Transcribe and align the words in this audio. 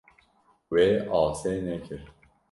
Wê 0.73 0.87
asê 1.21 1.53
nekir. 1.65 2.01